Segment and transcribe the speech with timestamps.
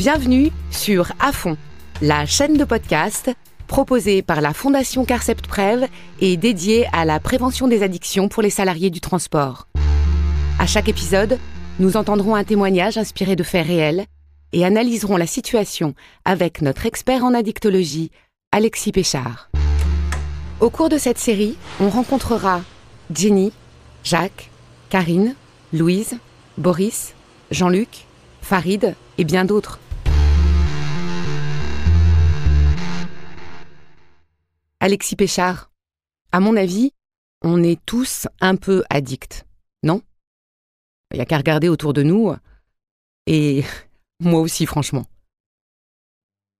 [0.00, 1.58] Bienvenue sur À fond,
[2.00, 3.30] la chaîne de podcast
[3.66, 5.86] proposée par la Fondation Carcept Prev
[6.22, 9.68] et dédiée à la prévention des addictions pour les salariés du transport.
[10.58, 11.38] À chaque épisode,
[11.80, 14.06] nous entendrons un témoignage inspiré de faits réels
[14.54, 15.94] et analyserons la situation
[16.24, 18.10] avec notre expert en addictologie,
[18.52, 19.50] Alexis Péchard.
[20.60, 22.62] Au cours de cette série, on rencontrera
[23.14, 23.52] Jenny,
[24.02, 24.48] Jacques,
[24.88, 25.34] Karine,
[25.74, 26.16] Louise,
[26.56, 27.12] Boris,
[27.50, 28.06] Jean-Luc,
[28.40, 29.78] Farid et bien d'autres.
[34.82, 35.70] Alexis Péchard,
[36.32, 36.92] à mon avis,
[37.42, 39.44] on est tous un peu addicts,
[39.82, 40.00] non?
[41.12, 42.32] Il n'y a qu'à regarder autour de nous,
[43.26, 43.62] et
[44.20, 45.04] moi aussi franchement.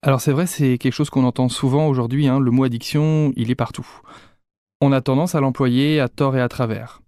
[0.03, 3.51] Alors c'est vrai, c'est quelque chose qu'on entend souvent aujourd'hui, hein, le mot addiction, il
[3.51, 3.89] est partout.
[4.83, 7.01] On a tendance à l'employer à tort et à travers.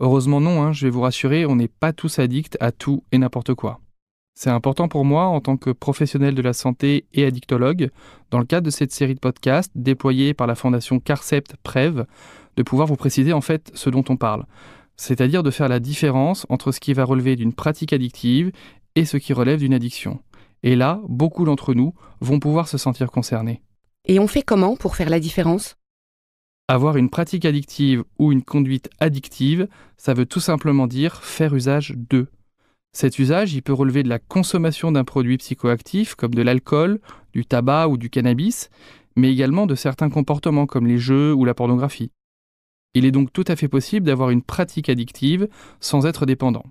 [0.00, 3.16] Heureusement non, hein, je vais vous rassurer, on n'est pas tous addicts à tout et
[3.16, 3.80] n'importe quoi.
[4.40, 7.90] C'est important pour moi, en tant que professionnel de la santé et addictologue,
[8.30, 12.04] dans le cadre de cette série de podcasts déployée par la fondation Carcept Prev,
[12.56, 14.46] de pouvoir vous préciser en fait ce dont on parle.
[14.94, 18.52] C'est-à-dire de faire la différence entre ce qui va relever d'une pratique addictive
[18.94, 20.20] et ce qui relève d'une addiction.
[20.62, 23.60] Et là, beaucoup d'entre nous vont pouvoir se sentir concernés.
[24.06, 25.74] Et on fait comment pour faire la différence?
[26.68, 29.66] Avoir une pratique addictive ou une conduite addictive,
[29.96, 32.28] ça veut tout simplement dire faire usage de.
[33.00, 36.98] Cet usage, il peut relever de la consommation d'un produit psychoactif comme de l'alcool,
[37.32, 38.70] du tabac ou du cannabis,
[39.14, 42.10] mais également de certains comportements comme les jeux ou la pornographie.
[42.94, 45.46] Il est donc tout à fait possible d'avoir une pratique addictive
[45.78, 46.64] sans être dépendant.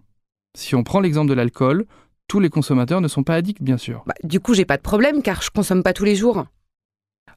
[0.54, 1.86] Si on prend l'exemple de l'alcool,
[2.28, 4.04] tous les consommateurs ne sont pas addicts, bien sûr.
[4.06, 6.46] Bah, Du coup, j'ai pas de problème car je consomme pas tous les jours.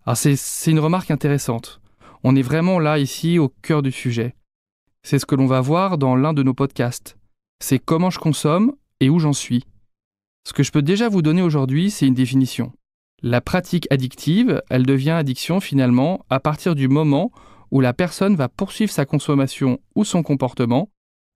[0.04, 1.80] Alors c'est, c'est une remarque intéressante.
[2.24, 4.34] On est vraiment là, ici, au cœur du sujet.
[5.04, 7.16] C'est ce que l'on va voir dans l'un de nos podcasts.
[7.62, 9.64] C'est comment je consomme et où j'en suis.
[10.46, 12.72] Ce que je peux déjà vous donner aujourd'hui, c'est une définition.
[13.22, 17.30] La pratique addictive, elle devient addiction finalement à partir du moment
[17.70, 20.90] où la personne va poursuivre sa consommation ou son comportement,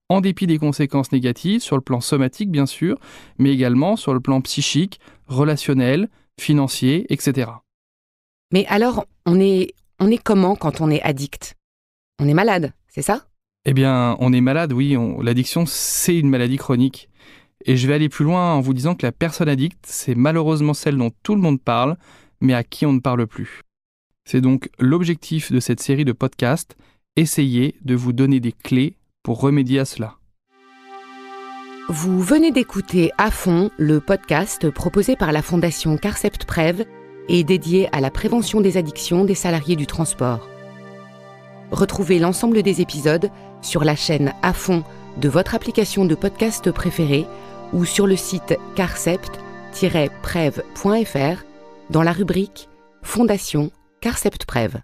[0.09, 2.97] en dépit des conséquences négatives sur le plan somatique bien sûr,
[3.37, 6.09] mais également sur le plan psychique, relationnel,
[6.39, 7.51] financier, etc.
[8.51, 11.55] Mais alors, on est, on est comment quand on est addict?
[12.19, 13.25] On est malade, c'est ça?
[13.65, 17.09] Eh bien, on est malade, oui, on- l'addiction c'est une maladie chronique.
[17.65, 20.75] Et je vais aller plus loin en vous disant que la personne addicte, c'est malheureusement
[20.75, 21.97] celle dont tout le monde parle,
[22.39, 23.61] mais à qui on ne parle plus.
[24.23, 26.77] C'est donc l'objectif de cette série de podcasts,
[27.15, 30.15] essayer de vous donner des clés pour remédier à cela.
[31.89, 36.83] Vous venez d'écouter à fond le podcast proposé par la Fondation Carcept Prev
[37.29, 40.47] et dédié à la prévention des addictions des salariés du transport.
[41.71, 43.29] Retrouvez l'ensemble des épisodes
[43.61, 44.83] sur la chaîne à fond
[45.17, 47.25] de votre application de podcast préférée
[47.75, 51.43] ou sur le site carcept-prev.fr
[51.91, 52.67] dans la rubrique
[53.03, 53.69] Fondation
[54.01, 54.79] Carcept Prev.